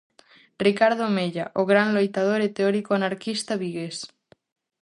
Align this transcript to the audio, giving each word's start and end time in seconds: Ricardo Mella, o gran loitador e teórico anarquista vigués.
Ricardo 0.65 1.03
Mella, 1.17 1.45
o 1.61 1.63
gran 1.71 1.87
loitador 1.95 2.39
e 2.47 2.53
teórico 2.57 2.91
anarquista 2.93 3.59
vigués. 3.63 3.97